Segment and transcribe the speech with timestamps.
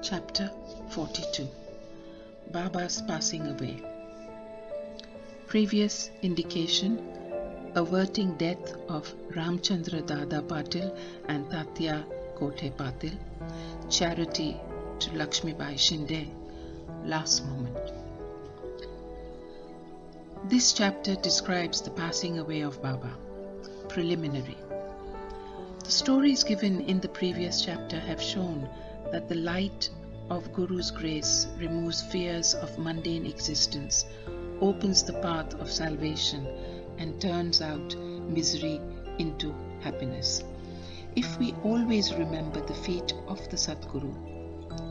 [0.00, 0.50] Chapter
[0.90, 1.48] 42
[2.52, 3.82] Baba's Passing Away
[5.48, 7.18] Previous indication
[7.74, 12.04] averting death of Ramchandra Dada Patil and Tatya
[12.36, 13.16] Kote Patil,
[13.90, 14.56] charity
[15.00, 16.28] to Lakshmi Bai Shinde,
[17.04, 17.76] last moment.
[20.44, 23.10] This chapter describes the passing away of Baba.
[23.88, 24.56] Preliminary.
[25.84, 28.68] The stories given in the previous chapter have shown
[29.12, 29.90] that the light
[30.30, 34.04] of Guru's grace removes fears of mundane existence,
[34.60, 36.46] opens the path of salvation,
[36.98, 38.80] and turns out misery
[39.18, 40.44] into happiness.
[41.16, 44.14] If we always remember the feet of the Sadguru,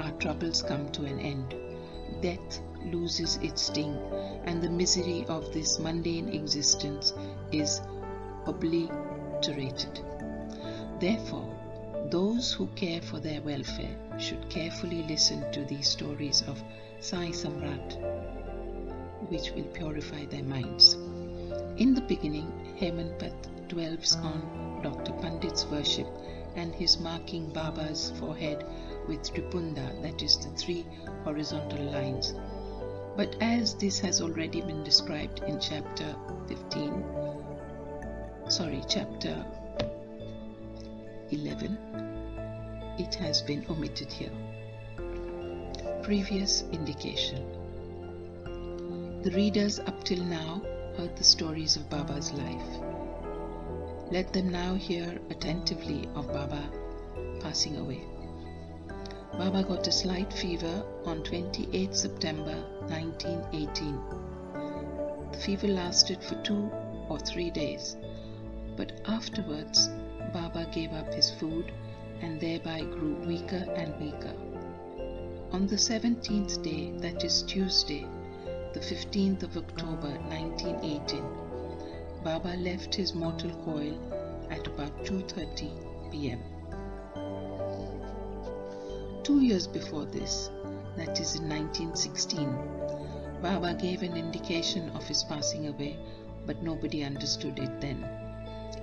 [0.00, 1.54] our troubles come to an end.
[2.22, 3.98] Death loses its sting,
[4.44, 7.12] and the misery of this mundane existence
[7.50, 7.80] is
[8.46, 10.00] obliterated.
[11.00, 11.50] Therefore,
[12.10, 16.62] those who care for their welfare should carefully listen to these stories of
[17.00, 17.96] Sai Samrat,
[19.30, 20.94] which will purify their minds.
[21.76, 25.12] In the beginning, Hemadpant dwells on Dr.
[25.12, 26.06] Pandit's worship
[26.56, 28.64] and his marking Baba's forehead
[29.08, 30.86] with Tripunda, that is, the three
[31.24, 32.34] horizontal lines.
[33.16, 36.14] But as this has already been described in chapter
[36.48, 37.04] 15,
[38.48, 39.44] sorry, chapter
[41.30, 41.78] 11,
[42.98, 44.32] it has been omitted here.
[46.02, 47.44] Previous indication.
[49.22, 50.60] The readers up till now
[50.96, 52.82] heard the stories of Baba's life.
[54.10, 56.62] Let them now hear attentively of Baba
[57.40, 58.02] passing away.
[59.32, 62.54] Baba got a slight fever on 28 September
[62.88, 63.98] 1918.
[65.32, 66.70] The fever lasted for two
[67.08, 67.96] or three days,
[68.76, 69.88] but afterwards
[70.34, 71.70] Baba gave up his food
[72.20, 74.34] and thereby grew weaker and weaker.
[75.52, 78.04] On the 17th day, that is Tuesday,
[78.72, 81.24] the 15th of October 1918,
[82.24, 83.96] Baba left his mortal coil
[84.50, 85.70] at about 2:30
[86.10, 86.40] p.m.
[89.22, 90.50] 2 years before this,
[90.96, 92.58] that is in 1916,
[93.40, 95.96] Baba gave an indication of his passing away,
[96.44, 98.04] but nobody understood it then.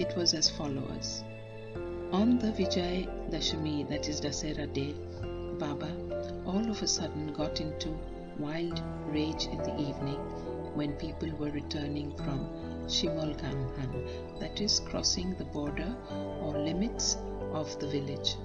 [0.00, 1.22] It was as follows.
[2.12, 4.94] On the Vijay Dashami, that is Dasera day,
[5.58, 5.90] Baba
[6.46, 7.98] all of a sudden got into
[8.38, 10.20] wild rage in the evening
[10.74, 12.48] when people were returning from
[12.86, 15.96] Shimolgamhan, that is crossing the border
[16.40, 17.16] or limits
[17.52, 18.36] of the village.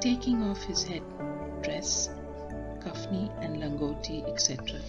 [0.00, 1.02] Taking off his head
[1.62, 2.10] dress,
[2.80, 4.80] kafni and langoti, etc.,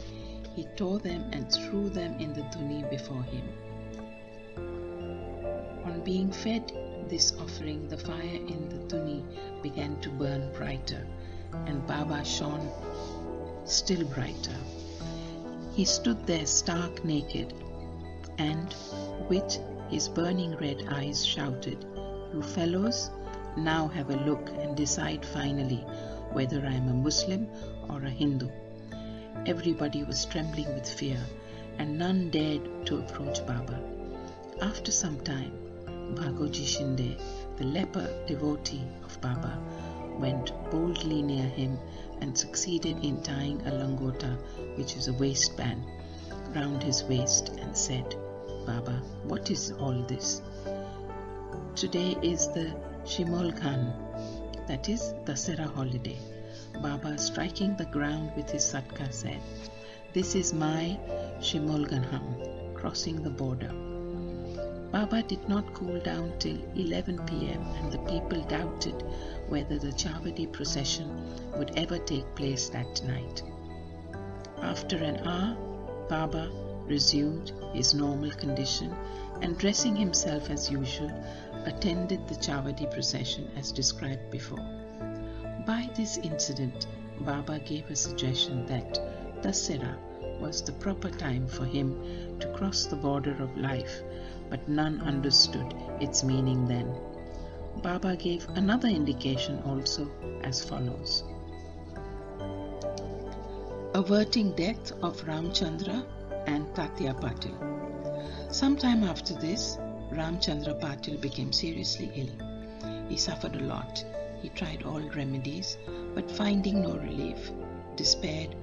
[0.55, 3.47] he tore them and threw them in the dhuni before him.
[5.85, 6.71] On being fed
[7.09, 9.23] this offering, the fire in the dhuni
[9.61, 11.05] began to burn brighter,
[11.67, 12.69] and Baba shone
[13.65, 14.55] still brighter.
[15.73, 17.53] He stood there stark naked,
[18.37, 18.73] and
[19.29, 21.85] with his burning red eyes shouted,
[22.33, 23.09] You fellows,
[23.57, 25.85] now have a look and decide finally
[26.31, 27.47] whether I am a Muslim
[27.89, 28.49] or a Hindu.
[29.45, 31.19] Everybody was trembling with fear,
[31.77, 33.79] and none dared to approach Baba.
[34.61, 35.64] After some time,
[36.13, 37.19] Bhagoji Shinde,
[37.57, 39.57] the leper devotee of Baba,
[40.19, 41.79] went boldly near him
[42.21, 44.37] and succeeded in tying a langota,
[44.77, 45.83] which is a waistband,
[46.53, 48.15] round his waist and said,
[48.65, 50.41] Baba, what is all this?
[51.75, 52.73] Today is the
[53.03, 53.93] Shimolghan,
[54.67, 56.17] that is Dasera holiday.
[56.81, 59.41] Baba, striking the ground with his satka, said,
[60.13, 60.97] This is my
[61.39, 63.94] Shimolganham, crossing the border.
[64.95, 69.03] Baba did not cool down till 11 pm, and the people doubted
[69.49, 71.09] whether the Chavadi procession
[71.57, 73.43] would ever take place that night.
[74.61, 75.57] After an hour,
[76.07, 76.49] Baba
[76.87, 78.95] resumed his normal condition
[79.41, 81.11] and, dressing himself as usual,
[81.65, 84.65] attended the Chavadi procession as described before.
[85.67, 86.87] By this incident,
[87.19, 88.97] Baba gave a suggestion that
[89.43, 89.97] Dasera
[90.39, 94.01] was the proper time for him to cross the border of life,
[94.49, 96.93] but none understood its meaning then.
[97.81, 100.09] Baba gave another indication also
[100.43, 101.23] as follows
[103.95, 106.05] Averting death of Ramchandra
[106.47, 108.53] and Tatya Patil.
[108.53, 109.77] Sometime after this,
[110.11, 113.07] Ramchandra Patil became seriously ill.
[113.07, 114.03] He suffered a lot.
[114.41, 115.77] He tried all remedies,
[116.13, 117.51] but finding no relief,
[117.95, 118.53] despaired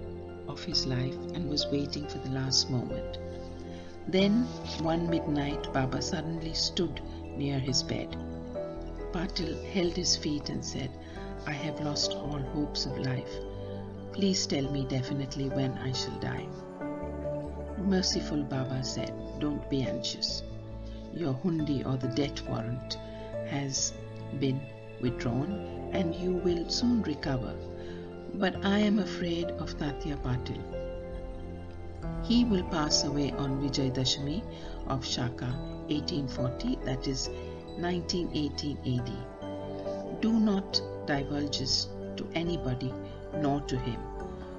[0.48, 3.16] of his life and was waiting for the last moment.
[4.08, 4.44] Then,
[4.80, 7.00] one midnight, Baba suddenly stood
[7.36, 8.16] near his bed.
[9.12, 10.90] Patil held his feet and said,
[11.46, 13.34] I have lost all hopes of life.
[14.12, 16.46] Please tell me definitely when I shall die.
[17.78, 20.42] Merciful Baba said, Don't be anxious.
[21.14, 22.98] Your hundi or the death warrant
[23.48, 23.92] has
[24.38, 24.60] been
[25.00, 27.54] withdrawn and you will soon recover.
[28.34, 30.81] But I am afraid of Tatya Patil.
[32.24, 34.42] He will pass away on Vijay Dashami
[34.86, 35.46] of Shaka
[35.88, 37.28] 1840, that is
[37.78, 40.20] 1918 AD.
[40.20, 42.94] Do not divulge this to anybody
[43.40, 44.00] nor to him,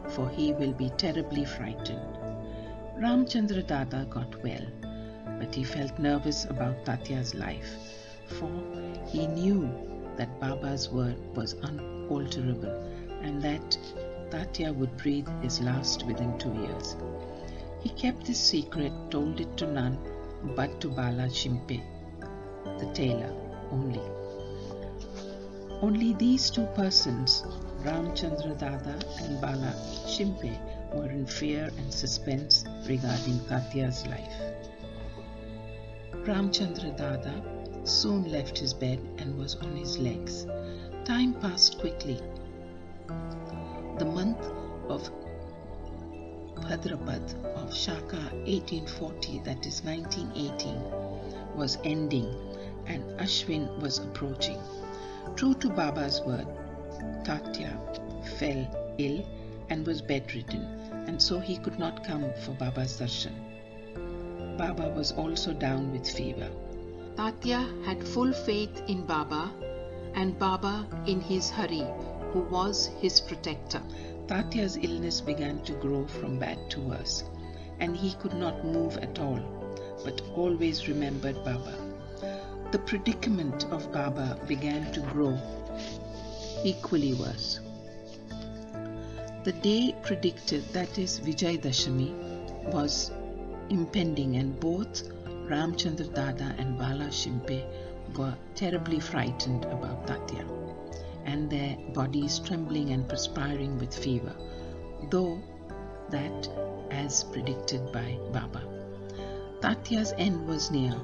[0.09, 2.01] for he will be terribly frightened.
[2.97, 4.65] Ramchandra Dada got well,
[5.39, 7.77] but he felt nervous about Tatya's life,
[8.27, 8.51] for
[9.07, 9.69] he knew
[10.17, 12.75] that Baba's word was unalterable
[13.21, 13.77] and that
[14.29, 16.97] Tatya would breathe his last within two years.
[17.83, 19.97] He kept this secret, told it to none
[20.55, 21.81] but to Bala Shimpe,
[22.79, 23.33] the tailor,
[23.71, 24.01] only.
[25.81, 27.43] Only these two persons,
[27.83, 29.73] Ramchandra Dada and Bala
[30.07, 30.57] Shimpe,
[30.93, 34.37] were in fear and suspense regarding Tatya's life.
[36.25, 37.43] Ramchandra Dada
[37.83, 40.47] soon left his bed and was on his legs.
[41.03, 42.21] Time passed quickly.
[43.97, 44.39] The month
[44.87, 45.11] of
[46.55, 52.27] Bhadrapad of Shaka 1840, that is 1918, was ending
[52.87, 54.59] and Ashwin was approaching.
[55.37, 56.47] True to Baba's word,
[57.23, 57.71] Tatya
[58.37, 59.25] fell ill
[59.69, 60.61] and was bedridden,
[61.07, 63.37] and so he could not come for Baba's darshan.
[64.57, 66.49] Baba was also down with fever.
[67.15, 69.51] Tatya had full faith in Baba
[70.15, 71.85] and Baba in his Hari,
[72.33, 73.81] who was his protector.
[74.27, 77.23] Tatya's illness began to grow from bad to worse,
[77.83, 79.41] and he could not move at all,
[80.05, 81.75] but always remembered Baba.
[82.71, 85.37] The predicament of Baba began to grow
[86.63, 87.59] equally worse.
[89.43, 92.11] The day predicted, that is Vijay Dashami,
[92.73, 93.11] was
[93.69, 95.03] impending, and both
[95.51, 97.65] Ramchandra Dada and Bala Shimpe
[98.17, 100.45] were terribly frightened about Tatya
[101.25, 104.33] and their bodies trembling and perspiring with fever,
[105.09, 105.41] though
[106.13, 106.47] that
[106.91, 108.61] as predicted by Baba.
[109.61, 110.95] Tatya's end was near.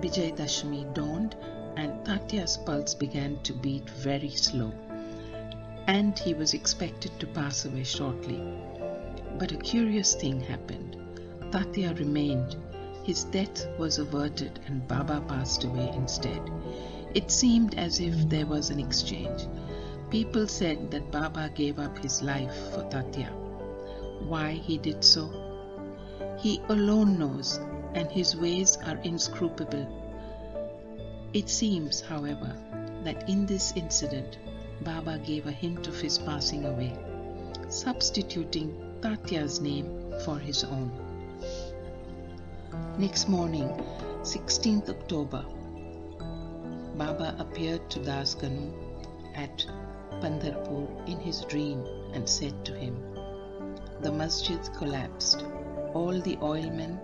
[0.00, 1.36] Vijay Dashami dawned
[1.76, 4.72] and Tatya's pulse began to beat very slow,
[5.86, 8.40] and he was expected to pass away shortly.
[9.38, 10.96] But a curious thing happened.
[11.50, 12.56] Tatya remained
[13.06, 16.42] his death was averted and Baba passed away instead.
[17.14, 19.46] It seemed as if there was an exchange.
[20.10, 23.45] People said that Baba gave up his life for Tatya.
[24.20, 25.30] Why he did so?
[26.38, 27.58] He alone knows,
[27.94, 29.86] and his ways are inscrutable.
[31.32, 32.56] It seems, however,
[33.04, 34.38] that in this incident,
[34.82, 36.92] Baba gave a hint of his passing away,
[37.68, 40.90] substituting Tatya's name for his own.
[42.98, 43.68] Next morning,
[44.22, 45.44] 16th October,
[46.96, 48.72] Baba appeared to Das Ganu
[49.34, 49.66] at
[50.20, 52.96] Pandharpur in his dream and said to him,
[54.02, 55.44] The masjid collapsed.
[55.94, 56.98] All the oilmen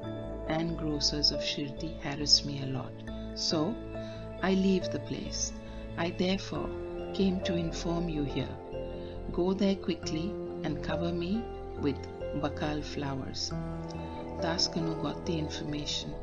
[0.48, 2.92] and grocers of Shirdi harass me a lot.
[3.34, 3.74] So
[4.42, 5.52] I leave the place.
[5.96, 6.68] I therefore
[7.14, 8.54] came to inform you here.
[9.32, 10.34] Go there quickly
[10.64, 11.42] and cover me
[11.80, 11.96] with
[12.40, 13.50] bakul flowers.
[14.42, 16.14] Das Ganu got the information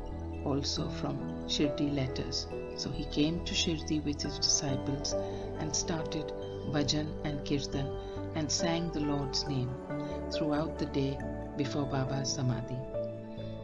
[0.44, 2.46] also from Shirdi letters.
[2.76, 5.14] So he came to Shirdi with his disciples
[5.58, 6.32] and started
[6.72, 7.88] bhajan and kirtan
[8.36, 9.70] and sang the Lord's name
[10.32, 11.18] throughout the day
[11.56, 12.78] before Baba's Samadhi,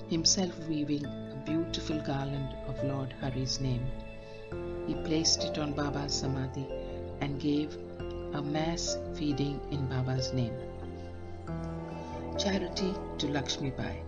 [0.09, 3.87] himself weaving a beautiful garland of Lord Hari's name.
[4.87, 6.67] He placed it on Baba's Samadhi
[7.21, 7.77] and gave
[8.35, 10.55] a mass feeding in Baba's name.
[12.39, 14.03] Charity to Lakshmi Bai.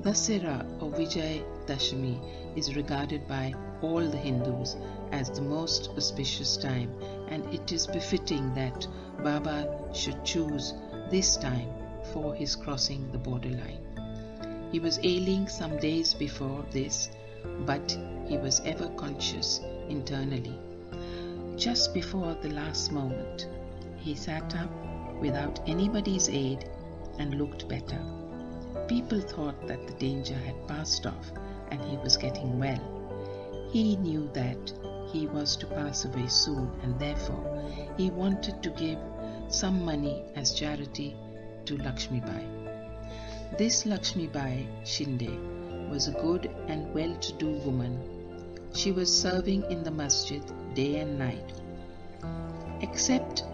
[0.00, 2.18] Dasera or Vijay Dashami
[2.56, 4.76] is regarded by all the Hindus
[5.12, 6.92] as the most auspicious time,
[7.28, 8.86] and it is befitting that
[9.22, 10.74] Baba should choose
[11.10, 11.68] this time
[12.12, 13.80] for his crossing the borderline.
[14.72, 17.10] He was ailing some days before this,
[17.64, 17.96] but
[18.26, 20.58] he was ever conscious internally.
[21.56, 23.48] Just before the last moment,
[23.96, 24.70] he sat up
[25.20, 26.68] without anybody's aid
[27.18, 28.00] and looked better.
[28.88, 31.30] People thought that the danger had passed off
[31.70, 32.80] and he was getting well.
[33.70, 34.72] He knew that
[35.12, 37.62] he was to pass away soon and therefore
[37.96, 38.98] he wanted to give
[39.48, 41.16] some money as charity
[41.64, 42.44] to Lakshmi Bai.
[43.58, 47.98] This Lakshmi Bai Shinde was a good and well to do woman.
[48.74, 50.42] She was serving in the masjid
[50.74, 51.52] day and night.
[52.80, 53.44] Except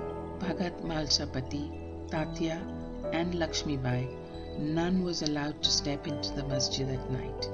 [0.41, 1.71] Bhagat Malsapati,
[2.09, 2.61] Tatya,
[3.13, 4.09] and Lakshmi Bai,
[4.59, 7.49] none was allowed to step into the masjid at night.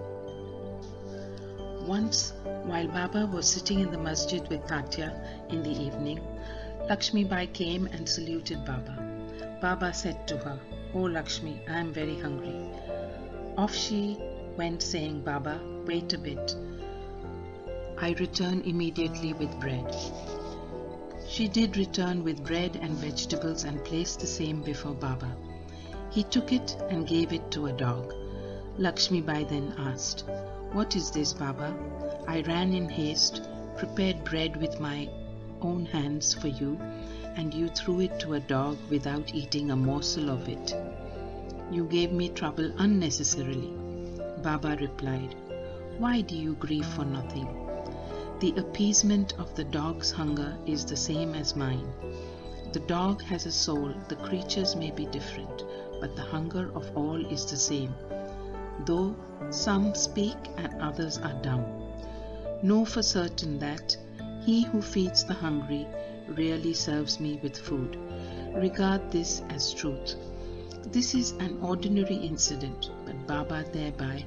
[1.87, 2.33] Once,
[2.65, 5.13] while Baba was sitting in the masjid with Tatya
[5.51, 6.21] in the evening,
[6.89, 8.97] Lakshmi Bai came and saluted Baba.
[9.61, 10.59] Baba said to her,
[10.95, 12.57] Oh Lakshmi, I am very hungry.
[13.59, 14.17] Off she
[14.57, 16.57] went saying, Baba, wait a bit.
[17.99, 19.95] I return immediately with bread.
[21.29, 25.37] She did return with bread and vegetables and placed the same before Baba.
[26.09, 28.15] He took it and gave it to a dog.
[28.79, 30.25] Lakshmi Bai then asked,
[30.73, 31.77] What is this, Baba?
[32.27, 33.43] I ran in haste,
[33.77, 35.11] prepared bread with my
[35.63, 36.79] own hands for you,
[37.37, 40.75] and you threw it to a dog without eating a morsel of it.
[41.71, 43.73] You gave me trouble unnecessarily.
[44.43, 45.35] Baba replied,
[45.99, 47.49] Why do you grieve for nothing?
[48.41, 51.93] The appeasement of the dog's hunger is the same as mine.
[52.73, 55.65] The dog has a soul, the creatures may be different,
[56.01, 57.95] but the hunger of all is the same,
[58.85, 59.17] though
[59.51, 61.65] some speak and others are dumb.
[62.63, 63.97] Know for certain that
[64.45, 65.87] he who feeds the hungry
[66.29, 67.99] really serves me with food.
[68.55, 70.15] Regard this as truth.
[70.91, 74.25] This is an ordinary incident, but Baba thereby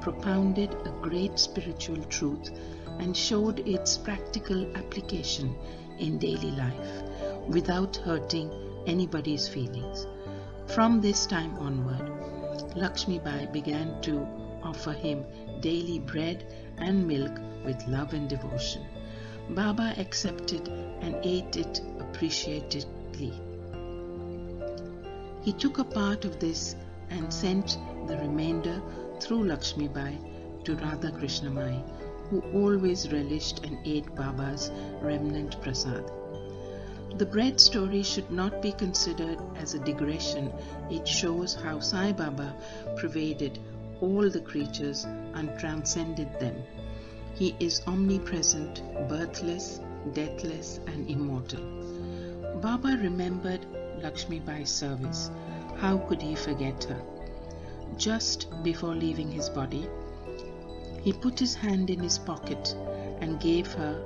[0.00, 2.50] propounded a great spiritual truth
[2.98, 5.54] and showed its practical application
[5.98, 7.02] in daily life
[7.48, 8.50] without hurting
[8.86, 10.06] anybody's feelings.
[10.66, 12.10] From this time onward,
[12.76, 14.26] Lakshmi Bai began to
[14.62, 15.24] offer him
[15.60, 16.44] daily bread
[16.78, 18.84] and milk with love and devotion.
[19.50, 20.68] Baba accepted
[21.00, 23.32] and ate it appreciatively.
[25.42, 26.76] He took a part of this
[27.10, 28.80] and sent the remainder
[29.20, 30.18] through Lakshmi Bai
[30.64, 31.82] to Radha Krishnamai,
[32.30, 34.70] who always relished and ate Baba's
[35.02, 36.10] remnant prasad.
[37.18, 40.52] The bread story should not be considered as a digression.
[40.90, 42.56] It shows how Sai Baba
[42.96, 43.58] pervaded
[44.00, 46.56] all the creatures and transcended them.
[47.36, 49.80] He is omnipresent, birthless,
[50.12, 51.64] deathless, and immortal.
[52.62, 53.66] Baba remembered
[54.00, 55.32] Lakshmi Bai's service.
[55.76, 57.02] How could he forget her?
[57.96, 59.88] Just before leaving his body,
[61.02, 62.76] he put his hand in his pocket
[63.20, 64.00] and gave her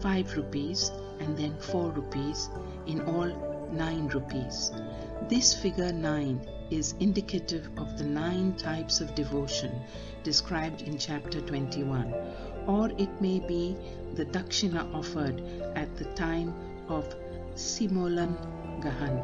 [0.00, 2.50] five rupees and then four rupees,
[2.86, 4.72] in all nine rupees.
[5.28, 9.80] This figure nine is indicative of the nine types of devotion
[10.22, 12.14] described in chapter 21,
[12.68, 13.76] or it may be
[14.14, 15.40] the dakshina offered
[15.74, 16.54] at the time
[16.88, 17.16] of
[17.54, 18.36] Simolan
[18.80, 19.20] Gahan.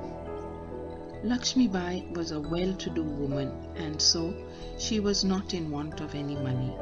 [1.22, 4.34] Lakshmi Bai was a well to do woman, and so
[4.78, 6.74] she was not in want of any money.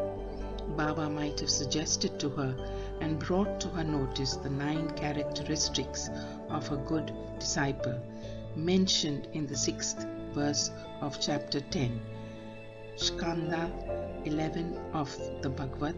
[0.77, 2.55] Baba might have suggested to her
[3.01, 6.09] and brought to her notice the nine characteristics
[6.49, 8.01] of a good disciple
[8.57, 12.01] mentioned in the sixth verse of chapter 10,
[12.97, 13.71] Skanda
[14.25, 15.97] 11 of the Bhagavat,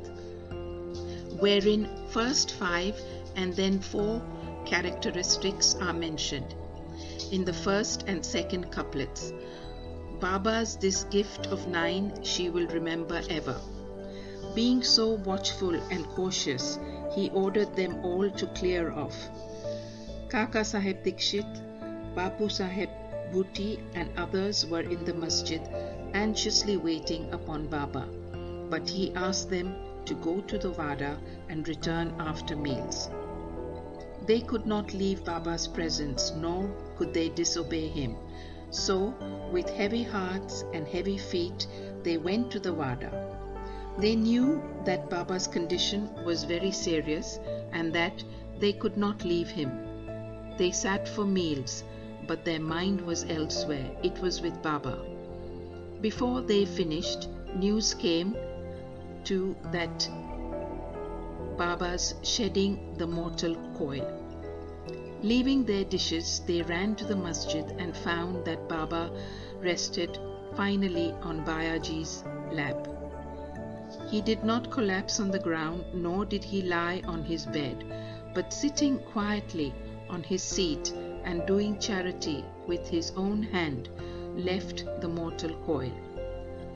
[1.38, 3.00] wherein first five
[3.36, 4.22] and then four
[4.64, 6.54] characteristics are mentioned.
[7.32, 9.32] In the first and second couplets,
[10.20, 13.60] Baba's this gift of nine she will remember ever.
[14.54, 16.78] Being so watchful and cautious,
[17.14, 19.16] he ordered them all to clear off.
[20.28, 22.90] Kaka Sahib Dikshit, Bapu Sahib
[23.32, 25.60] Buti, and others were in the masjid
[26.14, 28.06] anxiously waiting upon Baba,
[28.70, 29.74] but he asked them
[30.06, 31.18] to go to the Wada
[31.48, 33.10] and return after meals.
[34.26, 38.16] They could not leave Baba's presence, nor could they disobey him.
[38.70, 39.14] So,
[39.52, 41.66] with heavy hearts and heavy feet,
[42.02, 43.12] they went to the Wada.
[43.98, 47.38] They knew that Baba's condition was very serious
[47.72, 48.24] and that
[48.58, 49.70] they could not leave him.
[50.56, 51.84] They sat for meals,
[52.26, 53.90] but their mind was elsewhere.
[54.02, 54.98] It was with Baba.
[56.00, 58.36] Before they finished, news came
[59.24, 60.08] to that
[61.56, 64.06] Baba's shedding the mortal coil.
[65.22, 69.10] Leaving their dishes, they ran to the masjid and found that Baba
[69.60, 70.18] rested
[70.56, 72.88] finally on Bayaji's lap.
[74.10, 77.84] He did not collapse on the ground, nor did he lie on his bed,
[78.34, 79.72] but sitting quietly
[80.10, 80.92] on his seat
[81.24, 83.88] and doing charity with his own hand,
[84.36, 85.92] left the mortal coil.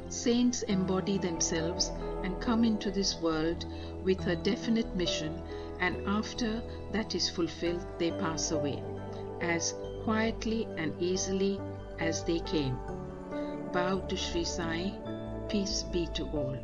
[0.09, 3.67] Saints embody themselves and come into this world
[4.03, 5.43] with a definite mission,
[5.81, 6.63] and after
[6.93, 8.83] that is fulfilled, they pass away,
[9.41, 9.75] as
[10.05, 11.61] quietly and easily
[12.01, 12.79] as they came.
[13.73, 14.95] Bow to Sri Sai,
[15.49, 16.57] peace be to all.